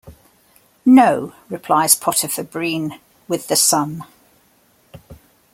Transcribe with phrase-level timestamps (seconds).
[0.83, 4.03] "No," replies Potiphar Breen, "with the Sun.